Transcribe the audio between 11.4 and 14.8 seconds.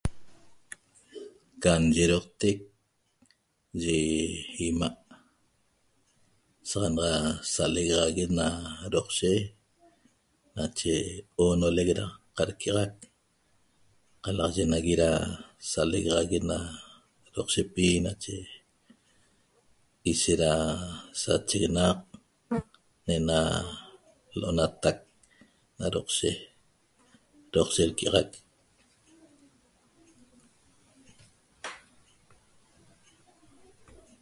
onoleq na caquiaxaq calaxaye